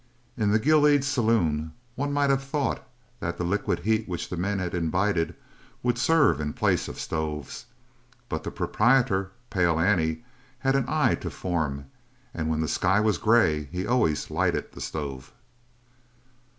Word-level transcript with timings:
In 0.35 0.49
the 0.49 0.57
Gilead 0.57 1.03
saloon 1.05 1.73
one 1.93 2.11
might 2.11 2.31
have 2.31 2.41
thought 2.43 2.83
that 3.19 3.37
the 3.37 3.43
liquid 3.43 3.77
heat 3.81 4.07
which 4.09 4.29
the 4.29 4.35
men 4.35 4.59
imbibed 4.59 5.35
would 5.83 5.99
serve 5.99 6.41
in 6.41 6.53
place 6.53 6.87
of 6.87 6.99
stoves, 6.99 7.67
but 8.27 8.43
the 8.43 8.49
proprietor, 8.49 9.29
"Pale 9.51 9.79
Annie," 9.79 10.23
had 10.57 10.75
an 10.75 10.85
eye 10.87 11.13
to 11.21 11.29
form, 11.29 11.85
and 12.33 12.49
when 12.49 12.61
the 12.61 12.67
sky 12.67 12.99
was 12.99 13.19
grey 13.19 13.65
he 13.71 13.85
always 13.85 14.31
lighted 14.31 14.71
the 14.71 14.81
stove. 14.81 15.31